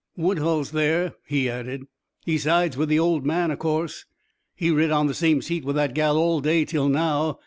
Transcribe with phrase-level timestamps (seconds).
[0.17, 1.83] "Woodhull's there," he added.
[2.25, 4.05] "He sides with the old man, o' course.
[4.55, 7.37] He rid on the same seat with that gal all day till now.